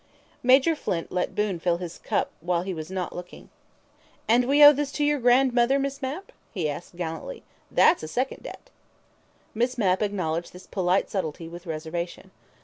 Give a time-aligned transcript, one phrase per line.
[0.41, 3.51] Major Flint let Boon fill up his cup while he was not looking.
[4.27, 7.43] "And we owe this to your grandmother, Miss Mapp?" he asked gallantly.
[7.69, 8.71] "That's a second debt."
[9.53, 12.31] Miss Mapp acknowledged this polite subtlety with a reservation.